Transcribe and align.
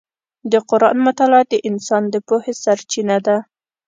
د 0.51 0.53
قرآن 0.69 0.97
مطالعه 1.07 1.45
د 1.51 1.53
انسان 1.69 2.03
د 2.13 2.15
پوهې 2.27 2.53
سرچینه 2.63 3.17
ده. 3.25 3.37